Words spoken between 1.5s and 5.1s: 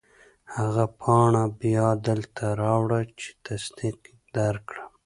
بیا دلته راوړه چې تصدیق درکړم.